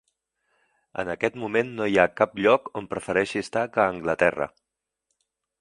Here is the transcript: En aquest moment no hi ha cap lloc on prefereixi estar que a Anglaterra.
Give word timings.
En 1.03 1.11
aquest 1.15 1.37
moment 1.43 1.69
no 1.81 1.87
hi 1.93 2.01
ha 2.01 2.07
cap 2.23 2.35
lloc 2.45 2.73
on 2.81 2.89
prefereixi 2.95 3.45
estar 3.45 3.67
que 3.77 3.85
a 3.85 3.89
Anglaterra. 3.97 4.53